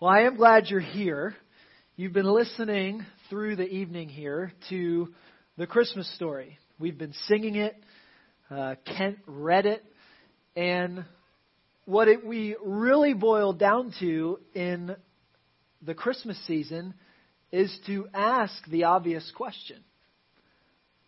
[0.00, 1.36] Well, I am glad you're here.
[1.94, 5.12] You've been listening through the evening here to
[5.58, 6.58] the Christmas story.
[6.78, 7.76] We've been singing it.
[8.50, 9.84] Uh, Kent read it.
[10.56, 11.04] And
[11.84, 14.96] what it, we really boil down to in
[15.82, 16.94] the Christmas season
[17.52, 19.84] is to ask the obvious question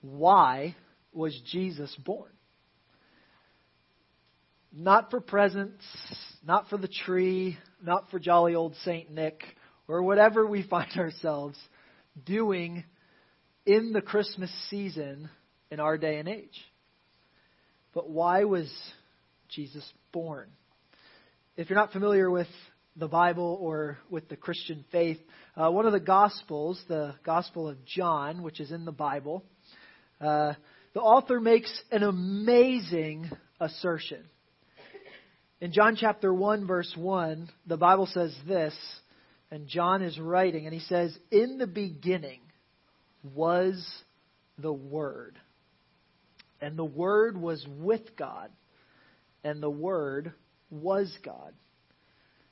[0.03, 0.77] Why
[1.15, 2.29] was Jesus born?
[4.71, 5.83] Not for presents,
[6.47, 9.43] not for the tree, not for jolly old Saint Nick,
[9.89, 11.59] or whatever we find ourselves
[12.25, 12.85] doing
[13.67, 15.29] in the Christmas season
[15.71, 16.61] in our day and age.
[17.95, 18.73] But why was
[19.49, 20.49] Jesus born?
[21.57, 22.49] If you're not familiar with
[22.97, 25.19] the Bible or with the Christian faith,
[25.57, 29.45] uh, one of the Gospels, the Gospel of John, which is in the Bible,
[30.21, 30.55] uh,
[30.95, 33.31] the author makes an amazing
[33.61, 34.25] assertion.
[35.63, 38.75] In John chapter 1, verse 1, the Bible says this,
[39.49, 42.41] and John is writing, and he says, In the beginning
[43.33, 43.87] was
[44.59, 45.39] the Word.
[46.61, 48.51] And the Word was with God,
[49.45, 50.33] and the Word
[50.69, 51.55] was God.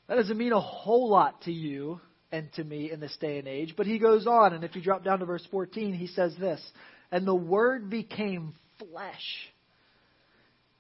[0.06, 3.48] That doesn't mean a whole lot to you and to me in this day and
[3.48, 6.32] age, but he goes on, and if you drop down to verse 14, he says
[6.38, 6.64] this
[7.10, 9.50] And the Word became flesh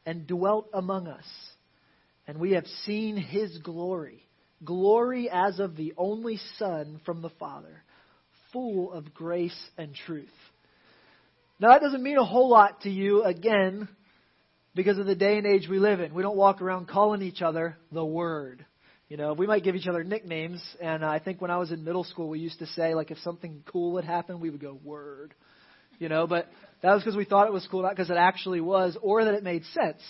[0.06, 1.26] and dwelt among us
[2.30, 4.24] and we have seen his glory,
[4.64, 7.82] glory as of the only Son from the Father,
[8.52, 10.28] full of grace and truth.
[11.58, 13.88] Now, that doesn't mean a whole lot to you, again,
[14.76, 16.14] because of the day and age we live in.
[16.14, 18.64] We don't walk around calling each other the Word.
[19.08, 21.82] You know, we might give each other nicknames, and I think when I was in
[21.82, 24.78] middle school, we used to say, like, if something cool would happen, we would go,
[24.84, 25.34] Word.
[25.98, 26.46] You know, but
[26.82, 29.34] that was because we thought it was cool, not because it actually was, or that
[29.34, 30.00] it made sense.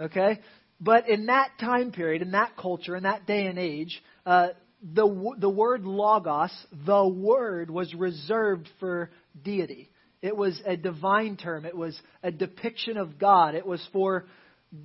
[0.00, 0.40] Okay?
[0.80, 4.48] But in that time period, in that culture, in that day and age, uh,
[4.82, 6.52] the, the word logos,
[6.86, 9.10] the word, was reserved for
[9.42, 9.90] deity.
[10.22, 11.64] It was a divine term.
[11.64, 13.54] It was a depiction of God.
[13.54, 14.26] It was for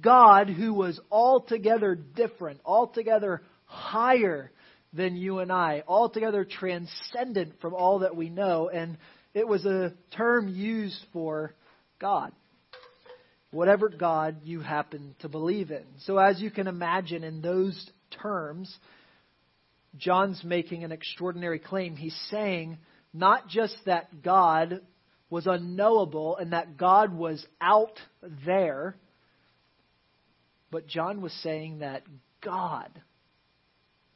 [0.02, 4.52] God who was altogether different, altogether higher
[4.94, 8.70] than you and I, altogether transcendent from all that we know.
[8.70, 8.98] And
[9.34, 11.54] it was a term used for
[12.00, 12.32] God
[13.54, 15.86] whatever God you happen to believe in.
[16.06, 17.90] So, as you can imagine, in those
[18.22, 18.76] terms,
[19.98, 21.96] John's making an extraordinary claim.
[21.96, 22.78] He's saying
[23.14, 24.82] not just that God
[25.30, 28.00] was unknowable and that God was out
[28.46, 28.96] there,
[30.72, 32.04] but John was saying that
[32.42, 32.90] God,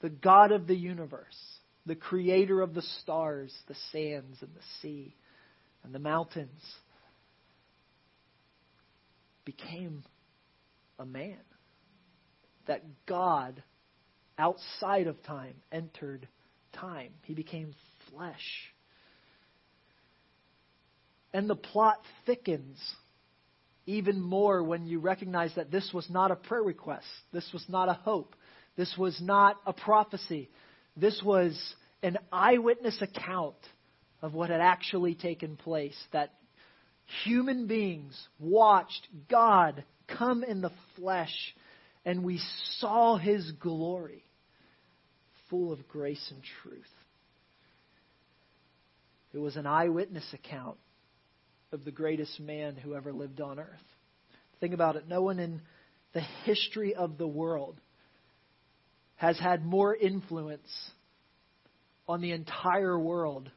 [0.01, 1.37] the God of the universe,
[1.85, 5.15] the creator of the stars, the sands, and the sea,
[5.83, 6.61] and the mountains,
[9.47, 10.03] became
[10.99, 11.39] a man.
[12.67, 13.63] That God,
[14.37, 16.27] outside of time, entered
[16.73, 17.11] time.
[17.23, 17.73] He became
[18.11, 18.73] flesh.
[21.33, 22.77] And the plot thickens
[23.85, 27.07] even more when you recognize that this was not a prayer request.
[27.31, 28.35] This was not a hope.
[28.75, 30.49] This was not a prophecy.
[30.97, 31.57] This was
[32.03, 33.55] an eyewitness account
[34.21, 35.95] of what had actually taken place.
[36.11, 36.33] That
[37.23, 41.55] human beings watched God come in the flesh,
[42.05, 42.39] and we
[42.79, 44.23] saw his glory,
[45.49, 46.83] full of grace and truth.
[49.33, 50.77] It was an eyewitness account
[51.71, 53.67] of the greatest man who ever lived on earth.
[54.59, 55.07] Think about it.
[55.07, 55.61] No one in
[56.13, 57.79] the history of the world
[59.17, 60.69] has had more influence
[62.07, 63.51] on the entire world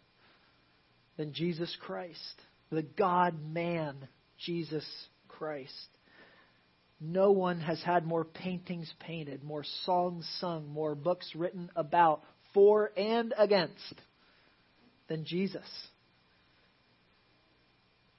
[1.17, 3.97] than Jesus Christ the God man,
[4.39, 4.85] Jesus
[5.29, 5.89] Christ.
[7.01, 12.23] No one has had more paintings painted, more songs sung, more books written about,
[12.53, 13.95] for and against
[15.09, 15.65] than Jesus.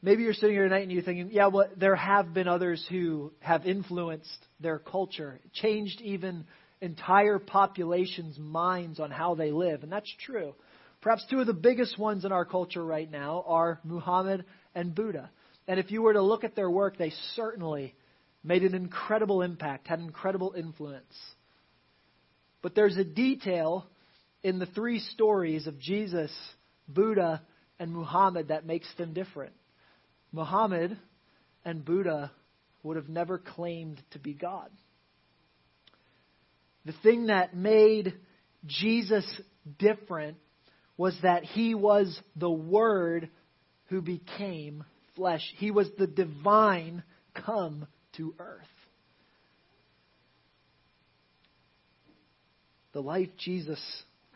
[0.02, 3.32] Maybe you're sitting here tonight and you're thinking, yeah, well, there have been others who
[3.40, 6.46] have influenced their culture, changed even
[6.82, 9.84] entire populations' minds on how they live.
[9.84, 10.56] And that's true.
[11.02, 14.46] Perhaps two of the biggest ones in our culture right now are Muhammad
[14.76, 15.32] and Buddha.
[15.68, 17.96] And if you were to look at their work, they certainly
[18.44, 21.14] made an incredible impact, had incredible influence.
[22.62, 23.88] But there's a detail
[24.44, 26.32] in the three stories of Jesus,
[26.88, 27.42] Buddha,
[27.80, 29.54] and Muhammad that makes them different.
[30.32, 30.98] Muhammad
[31.66, 32.32] and Buddha
[32.84, 34.70] would have never claimed to be God.
[36.86, 38.14] The thing that made
[38.66, 39.26] Jesus
[39.78, 40.38] different
[41.02, 43.28] was that he was the Word
[43.88, 44.84] who became
[45.16, 45.42] flesh.
[45.58, 47.02] He was the divine
[47.34, 47.88] come
[48.18, 48.62] to earth.
[52.94, 53.82] The life Jesus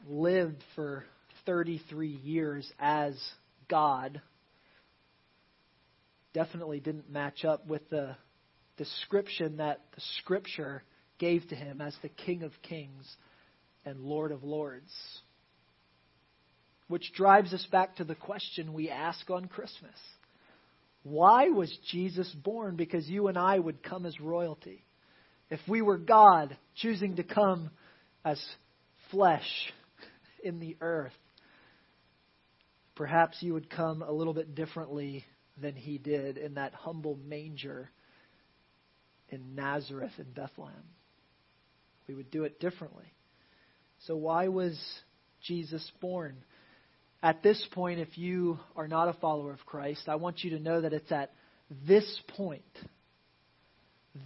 [0.10, 1.06] lived for
[1.46, 3.14] 33 years as
[3.70, 4.20] God
[6.34, 8.16] definitely didn't match up with the
[8.78, 10.82] description that the Scripture
[11.20, 13.06] gave to him as the King of Kings
[13.86, 14.92] and Lord of Lords.
[16.88, 19.98] Which drives us back to the question we ask on Christmas
[21.04, 22.76] Why was Jesus born?
[22.76, 24.84] Because you and I would come as royalty.
[25.50, 27.70] If we were God choosing to come
[28.24, 28.44] as
[29.12, 29.48] flesh
[30.44, 31.14] in the earth,
[32.96, 35.24] perhaps you would come a little bit differently
[35.62, 37.90] than he did in that humble manger
[39.30, 40.84] in Nazareth in Bethlehem.
[42.08, 43.12] We would do it differently.
[44.06, 44.80] So, why was
[45.42, 46.36] Jesus born?
[47.26, 50.60] At this point, if you are not a follower of Christ, I want you to
[50.60, 51.34] know that it's at
[51.88, 52.62] this point,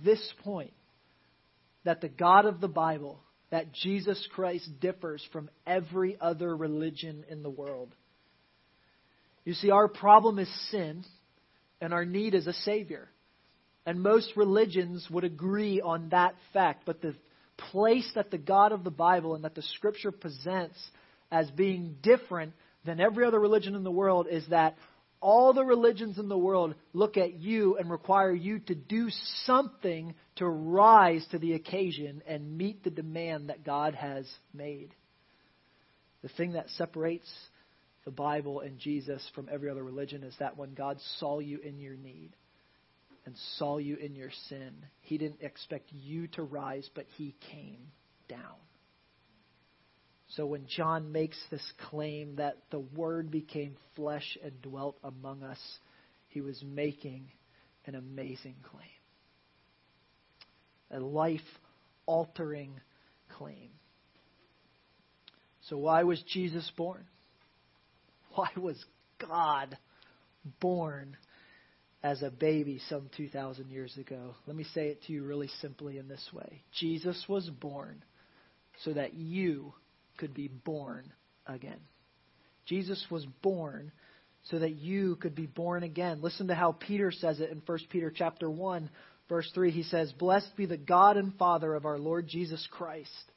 [0.04, 0.74] this point,
[1.86, 7.42] that the God of the Bible, that Jesus Christ differs from every other religion in
[7.42, 7.96] the world.
[9.46, 11.06] You see, our problem is sin,
[11.80, 13.08] and our need is a Savior.
[13.86, 16.84] And most religions would agree on that fact.
[16.86, 17.16] But the
[17.72, 20.78] place that the God of the Bible and that the Scripture presents
[21.32, 22.52] as being different
[22.90, 24.78] than every other religion in the world is that
[25.22, 29.10] all the religions in the world look at you and require you to do
[29.46, 34.96] something to rise to the occasion and meet the demand that God has made.
[36.22, 37.30] The thing that separates
[38.06, 41.80] the Bible and Jesus from every other religion is that when God saw you in
[41.80, 42.32] your need,
[43.30, 44.74] and saw you in your sin.
[45.02, 47.92] He didn't expect you to rise, but he came
[48.28, 48.40] down.
[50.30, 55.60] So when John makes this claim that the Word became flesh and dwelt among us,
[56.28, 57.32] he was making
[57.86, 58.86] an amazing claim.
[60.92, 61.42] A life
[62.06, 62.80] altering
[63.38, 63.70] claim.
[65.64, 67.06] So, why was Jesus born?
[68.36, 68.84] Why was
[69.20, 69.78] God
[70.60, 71.18] born
[72.04, 74.36] as a baby some 2,000 years ago.
[74.48, 78.04] Let me say it to you really simply in this way Jesus was born
[78.84, 79.74] so that you
[80.20, 81.12] could be born
[81.48, 81.80] again.
[82.66, 83.92] Jesus was born
[84.44, 86.22] so that you could be born again.
[86.22, 88.90] Listen to how Peter says it in 1 Peter chapter 1
[89.28, 89.72] verse 3.
[89.72, 93.32] He says, "Blessed be the God and Father of our Lord Jesus Christ.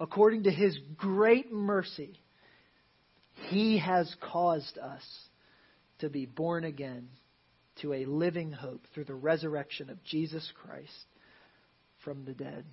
[0.00, 2.18] According to his great mercy,
[3.48, 5.28] he has caused us
[5.98, 7.08] to be born again
[7.76, 11.06] to a living hope through the resurrection of Jesus Christ
[11.98, 12.64] from the dead.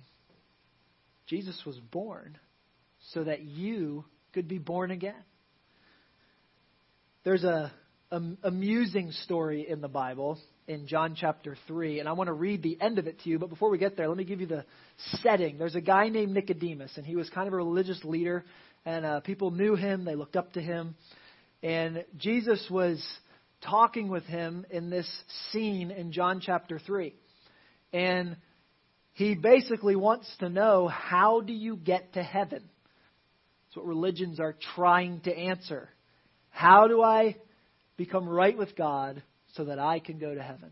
[1.26, 2.38] Jesus was born
[3.12, 5.22] so that you could be born again.
[7.24, 7.72] There's a,
[8.10, 12.62] a amusing story in the Bible in John chapter 3, and I want to read
[12.62, 13.38] the end of it to you.
[13.38, 14.64] But before we get there, let me give you the
[15.22, 15.58] setting.
[15.58, 18.44] There's a guy named Nicodemus, and he was kind of a religious leader,
[18.84, 20.94] and uh, people knew him, they looked up to him.
[21.62, 23.02] And Jesus was
[23.62, 25.08] talking with him in this
[25.50, 27.14] scene in John chapter 3.
[27.92, 28.36] And
[29.14, 32.62] he basically wants to know how do you get to heaven?
[33.68, 35.90] That's what religions are trying to answer.
[36.48, 37.36] How do I
[37.98, 39.22] become right with God
[39.54, 40.70] so that I can go to heaven?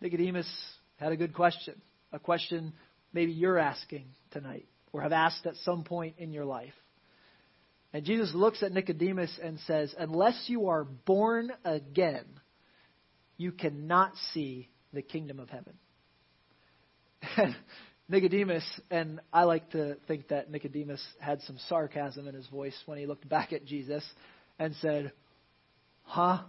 [0.00, 0.48] Nicodemus
[0.96, 1.74] had a good question,
[2.12, 2.72] a question
[3.12, 6.72] maybe you're asking tonight or have asked at some point in your life.
[7.92, 12.26] And Jesus looks at Nicodemus and says, Unless you are born again,
[13.36, 15.74] you cannot see the kingdom of heaven.
[18.08, 22.98] Nicodemus, and I like to think that Nicodemus had some sarcasm in his voice when
[22.98, 24.04] he looked back at Jesus
[24.58, 25.12] and said,
[26.02, 26.40] Huh?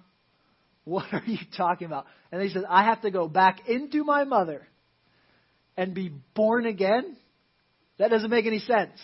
[0.84, 2.06] What are you talking about?
[2.32, 4.68] And he said, I have to go back into my mother
[5.78, 7.18] and be born again?
[7.98, 9.00] That doesn't make any sense.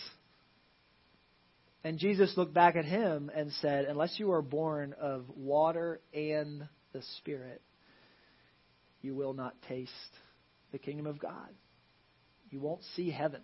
[1.84, 6.68] And Jesus looked back at him and said, Unless you are born of water and
[6.92, 7.60] the Spirit,
[9.00, 9.90] you will not taste
[10.70, 11.48] the kingdom of God.
[12.52, 13.40] You won't see heaven.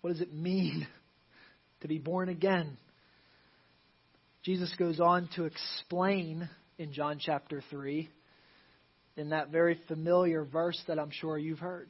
[0.00, 0.86] What does it mean
[1.82, 2.76] to be born again?
[4.42, 8.10] Jesus goes on to explain in John chapter 3,
[9.16, 11.88] in that very familiar verse that I'm sure you've heard.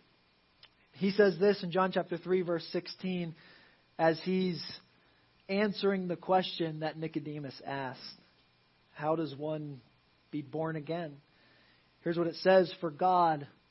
[0.93, 3.35] He says this in John chapter 3, verse 16
[3.99, 4.61] as he's
[5.49, 8.01] answering the question that Nicodemus asked
[8.93, 9.81] How does one
[10.31, 11.17] be born again?
[12.03, 13.47] Here's what it says For God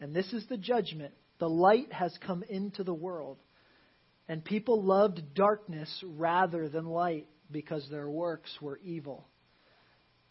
[0.00, 1.12] And this is the judgment.
[1.38, 3.38] The light has come into the world,
[4.28, 9.26] and people loved darkness rather than light, because their works were evil.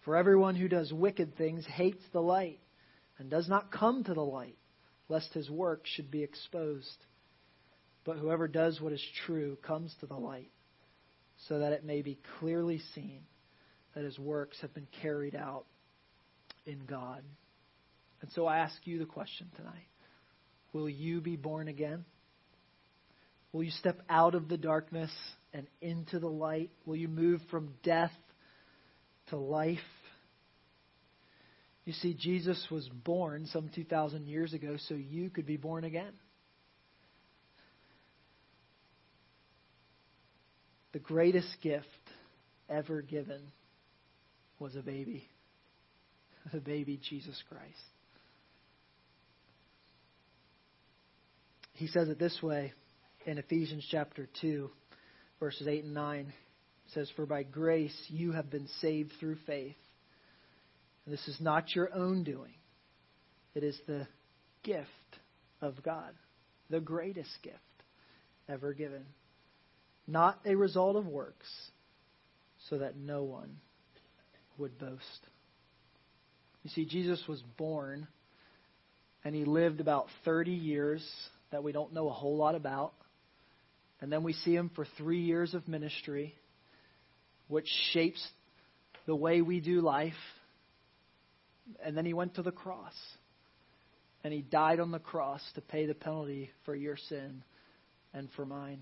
[0.05, 2.59] For everyone who does wicked things hates the light,
[3.17, 4.57] and does not come to the light,
[5.09, 7.05] lest his work should be exposed.
[8.05, 10.51] But whoever does what is true comes to the light,
[11.47, 13.21] so that it may be clearly seen
[13.93, 15.65] that his works have been carried out
[16.65, 17.23] in God.
[18.21, 19.87] And so I ask you the question tonight
[20.73, 22.05] Will you be born again?
[23.51, 25.11] Will you step out of the darkness
[25.53, 26.69] and into the light?
[26.85, 28.11] Will you move from death
[29.29, 29.79] to life?
[31.85, 36.13] You see, Jesus was born some 2,000 years ago so you could be born again.
[40.91, 41.85] The greatest gift
[42.69, 43.41] ever given
[44.59, 45.27] was a baby,
[46.53, 47.98] the baby Jesus Christ.
[51.79, 52.73] He says it this way
[53.25, 54.69] in Ephesians chapter 2,
[55.39, 56.19] verses 8 and 9.
[56.19, 59.77] It says, For by grace you have been saved through faith.
[61.05, 62.53] And this is not your own doing,
[63.55, 64.07] it is the
[64.61, 64.87] gift
[65.61, 66.11] of God,
[66.69, 67.57] the greatest gift
[68.49, 69.05] ever given
[70.05, 71.47] not a result of works,
[72.69, 73.57] so that no one
[74.57, 75.27] would boast.
[76.63, 78.07] You see, Jesus was born
[79.23, 81.07] and he lived about 30 years
[81.51, 82.93] that we don't know a whole lot about.
[84.01, 86.35] And then we see him for three years of ministry,
[87.47, 88.25] which shapes
[89.05, 90.13] the way we do life.
[91.83, 92.93] And then he went to the cross.
[94.23, 97.43] And he died on the cross to pay the penalty for your sin
[98.13, 98.81] and for mine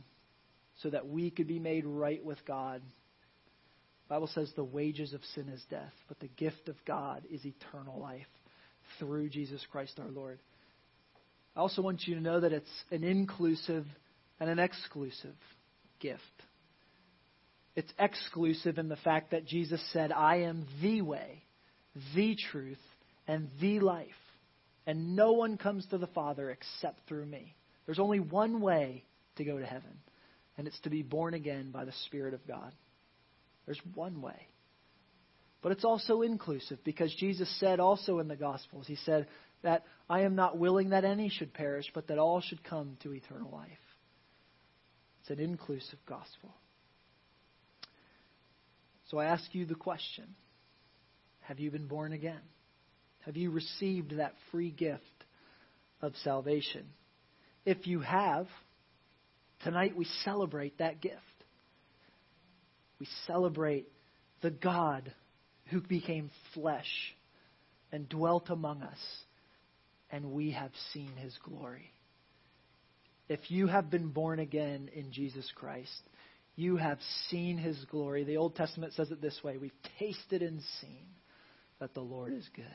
[0.81, 2.81] so that we could be made right with God.
[4.07, 7.45] The Bible says the wages of sin is death, but the gift of God is
[7.45, 8.27] eternal life
[8.99, 10.39] through Jesus Christ our Lord.
[11.57, 13.87] I also want you to know that it's an inclusive
[14.39, 15.35] and an exclusive
[15.99, 16.21] gift.
[17.75, 21.43] It's exclusive in the fact that Jesus said, I am the way,
[22.15, 22.77] the truth,
[23.27, 24.07] and the life.
[24.85, 27.55] And no one comes to the Father except through me.
[27.87, 29.03] There's only one way
[29.37, 29.97] to go to heaven
[30.59, 32.71] and it's to be born again by the Spirit of God.
[33.65, 34.47] There's one way.
[35.63, 39.27] But it's also inclusive because Jesus said also in the Gospels, He said
[39.63, 43.13] that I am not willing that any should perish, but that all should come to
[43.13, 43.69] eternal life.
[45.21, 46.53] It's an inclusive gospel.
[49.09, 50.25] So I ask you the question
[51.41, 52.41] Have you been born again?
[53.25, 55.03] Have you received that free gift
[56.01, 56.85] of salvation?
[57.65, 58.47] If you have,
[59.63, 61.15] Tonight we celebrate that gift.
[62.99, 63.87] We celebrate
[64.41, 65.11] the God
[65.65, 67.15] who became flesh
[67.91, 68.99] and dwelt among us,
[70.11, 71.91] and we have seen his glory.
[73.29, 76.01] If you have been born again in Jesus Christ,
[76.55, 76.99] you have
[77.29, 78.23] seen his glory.
[78.23, 81.05] The Old Testament says it this way We've tasted and seen
[81.79, 82.65] that the Lord is good.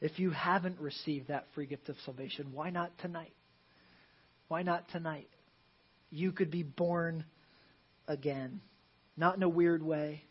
[0.00, 3.34] If you haven't received that free gift of salvation, why not tonight?
[4.46, 5.28] Why not tonight?
[6.10, 7.24] You could be born
[8.06, 8.60] again.
[9.16, 10.22] Not in a weird way.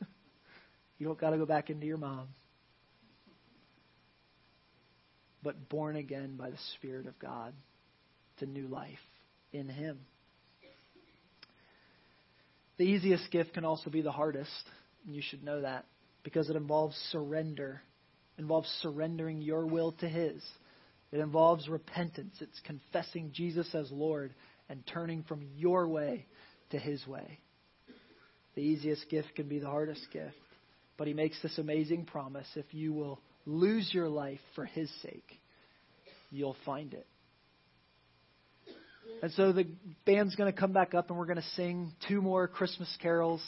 [0.98, 2.28] you don't got to go back into your mom.
[5.42, 7.52] But born again by the Spirit of God
[8.38, 8.98] to new life
[9.52, 9.98] in Him.
[12.78, 14.50] The easiest gift can also be the hardest,
[15.06, 15.84] and you should know that
[16.22, 17.82] because it involves surrender.
[18.38, 20.42] Involves surrendering your will to His.
[21.12, 22.34] It involves repentance.
[22.40, 24.32] It's confessing Jesus as Lord
[24.68, 26.26] and turning from your way
[26.70, 27.38] to His way.
[28.54, 30.34] The easiest gift can be the hardest gift.
[30.96, 35.40] But He makes this amazing promise if you will lose your life for His sake,
[36.30, 37.06] you'll find it.
[39.22, 39.66] And so the
[40.04, 43.42] band's going to come back up and we're going to sing two more Christmas carols.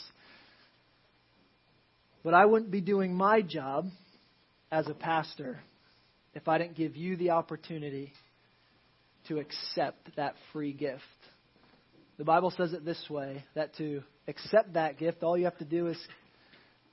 [2.23, 3.87] But I wouldn't be doing my job
[4.71, 5.59] as a pastor
[6.33, 8.13] if I didn't give you the opportunity
[9.27, 11.01] to accept that free gift.
[12.17, 15.65] The Bible says it this way that to accept that gift, all you have to
[15.65, 15.97] do is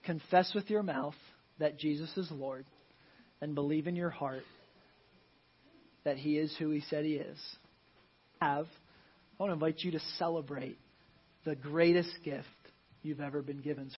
[0.05, 1.15] confess with your mouth
[1.59, 2.65] that Jesus is Lord
[3.43, 4.45] and believe in your heart
[6.05, 7.39] that He is who He said He is.
[8.41, 10.79] Have, I want to invite you to celebrate
[11.45, 12.47] the greatest gift
[13.03, 13.91] you've ever been given.